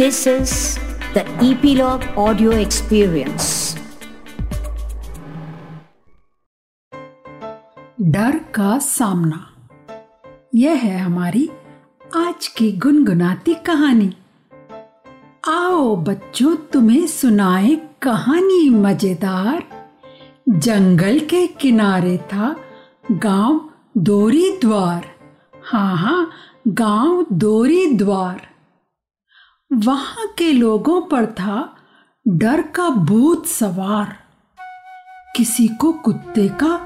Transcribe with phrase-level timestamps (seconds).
[0.00, 0.78] This is
[1.14, 3.78] the Epilogue Audio Experience.
[8.00, 9.54] डर का सामना।
[10.54, 11.50] यह है हमारी
[12.16, 14.16] आज की गुनगुनाती कहानी।
[15.48, 19.62] आओ बच्चों, तुम्हें सुनाए कहानी मज़ेदार।
[20.48, 22.56] जंगल के किनारे था
[23.12, 25.06] गाँव दोरी द्वार।
[25.64, 26.30] हाँ हाँ
[26.68, 28.47] गाँव दोरी द्वार।
[29.70, 31.56] वहाँ के लोगों पर था
[32.26, 34.16] डर का भूत सवार।
[35.36, 36.76] किसी को कुत्ते का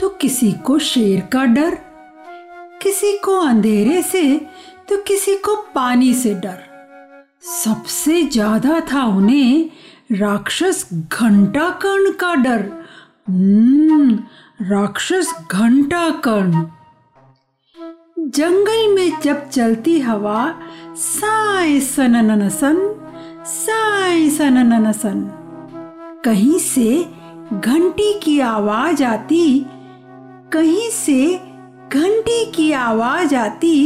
[0.00, 1.74] तो किसी को शेर का डर।
[2.82, 4.24] किसी को अंधेरे से
[4.88, 6.62] तो किसी को पानी से डर।
[7.42, 9.70] सबसे ज़्यादा था उन्हें
[10.12, 12.64] राक्षस घंटा कर्ण का डर।
[13.28, 14.18] हम्म
[14.62, 16.64] राक्षस घंटा कर्ण
[18.28, 20.54] जंगल में जब चलती हवा
[20.96, 22.76] साए सनन सन
[23.44, 25.20] साए सनन सन
[26.24, 26.90] कहीं से
[27.52, 29.66] घंटी की आवाज़ आती,
[30.52, 31.18] कहीं से
[31.92, 33.76] घंटी की आवाज़ आती,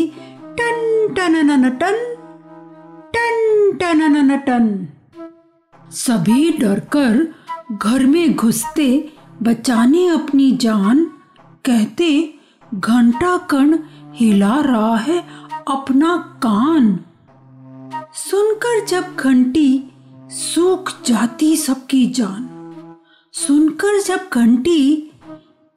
[0.61, 1.97] टन टन टन
[3.15, 4.69] टन टन टन
[5.97, 7.27] सभी डरकर
[7.73, 8.89] घर में घुसते,
[9.43, 11.05] बचाने अपनी जान,
[11.65, 12.13] कहते,
[12.75, 13.79] घंटा कण
[14.15, 15.23] हिला रहा है
[15.69, 17.01] अपना कान।
[18.15, 19.91] सुनकर जब घंटी
[20.31, 22.49] सूख जाती सबकी जान।
[23.33, 25.11] सुनकर जब घंटी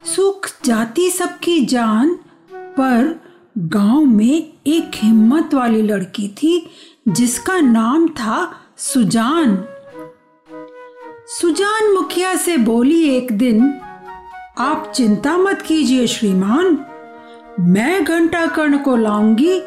[0.04, 2.14] सूख जाती सबकी जान,
[2.54, 3.20] पर
[3.58, 6.70] गाँव में एक हिम्मत वाली लड़की थी,
[7.08, 9.64] जिसका नाम था सुजान।
[11.26, 13.80] सुजान मुखिया से बोली एक दिन,
[14.58, 16.86] आप चिंता मत कीजिए श्रीमान,
[17.60, 19.60] मैं घंटा कर्ण को लाऊँगी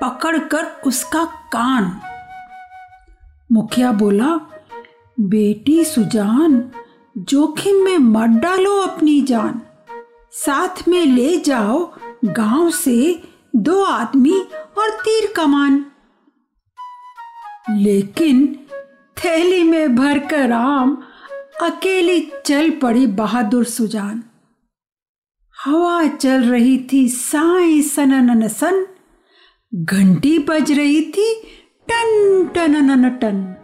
[0.00, 2.00] पकड़कर उसका कान।
[3.52, 4.36] मुखिया बोला,
[5.20, 6.70] बेटी सुजान,
[7.18, 9.60] जोखिम में मत डालो अपनी जान।
[10.32, 11.92] साथ में ले जाओ
[12.24, 13.22] गाँव से
[13.56, 14.40] दो आदमी
[14.78, 15.86] और तीर कमान
[17.70, 18.66] लेकिन
[19.16, 21.02] थैली में भरकर आम,
[21.62, 24.22] अकेली चल पड़ी बहादुर सुजान।
[25.64, 28.86] हवा चल रही थी साई सनन सन
[29.74, 31.42] घंटी बज रही थी,
[31.88, 33.54] टन टन नन टन।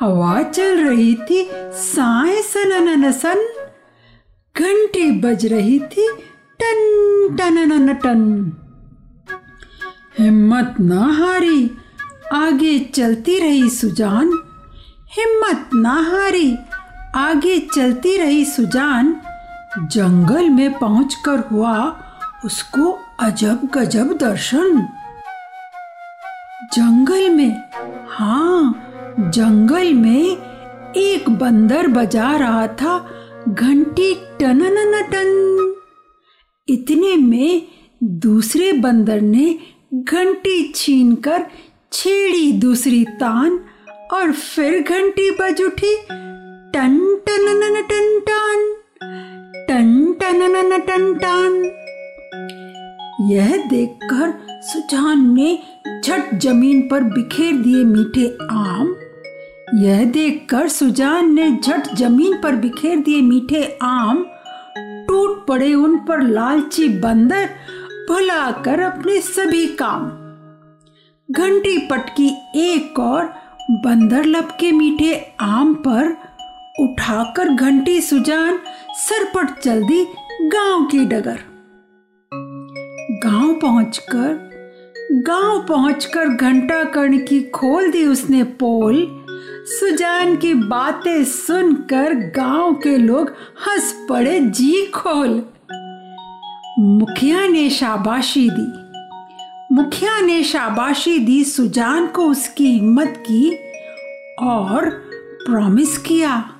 [0.00, 3.46] हवा चल रही थी साए सनन सन।
[4.58, 6.08] घंटी बज रही थी,
[6.62, 8.52] टन टन नन टन।
[10.18, 11.70] हिम्मत न हारी,
[12.32, 14.26] आगे चलती रही सुजान।
[15.10, 16.56] हिम्मत न हारी,
[17.14, 19.20] आगे चलती रही सुजान।
[19.78, 22.00] जंगल में पहुंचकर हुआ
[22.44, 24.88] उसको अजब गजब दर्शन।
[26.72, 27.56] जंगल में।
[28.08, 32.98] हाँ जंगल में एक बंदर बजा रहा था,
[33.48, 35.74] घंटी टनन टन
[36.68, 37.62] इतने में
[38.02, 39.48] दूसरे बंदर ने
[39.94, 41.46] घंटी छीनकर
[41.92, 43.58] छेड़ी दूसरी तान
[44.12, 45.94] और फिर घंटी बज उठी,
[46.74, 48.20] टन टन टन टन
[49.68, 51.70] टन टन टन टन।
[53.30, 54.32] यह देखकर
[54.62, 55.58] सुजान ने
[56.04, 58.96] झट ज़मीन पर बिखेर दिए मीठे आम।
[59.74, 64.24] यह देखकर सुजान ने झट ज़मीन पर बिखेर दिए मीठे आम,
[65.08, 67.46] टूट पड़े उन पर लालची बंदर
[68.08, 70.06] भुला कर अपने सभी काम।
[71.30, 73.32] घंटी पटकी एक और
[73.70, 76.16] बंदर लपके मीठे आम पर,
[76.80, 78.58] उठाकर घंटी सुजान
[78.98, 80.04] सरपट चल दी
[80.42, 81.38] गाँव की डगर।
[83.24, 84.49] गाँव पहुंचकर
[85.12, 89.24] गाँव पहुंचकर घंटा कर्ण की खोल दी उसने पोल।
[89.66, 93.30] सुजान की बातें सुनकर गाँव के लोग
[93.68, 95.42] हंस पड़े जी खोल।
[96.78, 98.72] मुखिया ने शाबाशी दी।
[99.74, 103.58] मुखिया ने शाबाशी दी सुजान को उसकी हिम्मत की
[104.38, 104.90] और
[105.46, 106.50] प्रॉमिस किया।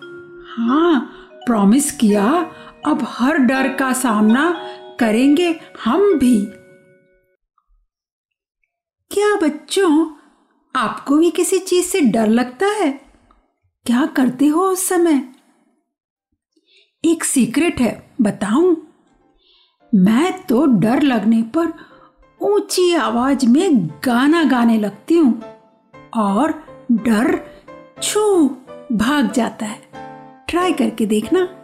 [0.59, 1.13] हाँ
[1.47, 2.51] प्रॉमिस किया,
[2.87, 4.61] अब हर डर का सामना
[5.01, 6.49] करेंगे हम भी।
[9.21, 10.11] क्या बच्चों,
[10.77, 13.01] आपको भी किसी चीज़ से डर लगता है?
[13.87, 15.29] क्या करते हो उस समय?
[17.05, 18.95] एक सीक्रेट है, बताऊँ?
[19.95, 21.73] मैं तो डर लगने पर
[22.41, 25.43] ऊँची आवाज़ में गाना गाने लगती हूँ
[26.17, 27.51] और डर
[28.03, 28.49] छू
[28.93, 29.91] भाग जाता है।
[30.49, 31.60] ट्राई करके देखना।